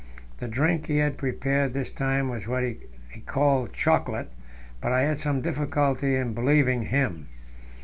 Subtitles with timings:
[0.39, 2.77] The drink he had prepared this time was what he
[3.27, 4.31] called chocolate,
[4.81, 7.27] but I had some difficulty in believing him.